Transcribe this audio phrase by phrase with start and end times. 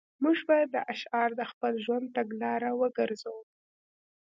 [0.23, 3.43] موږ باید دا شعار د خپل ژوند تګلاره وګرځوو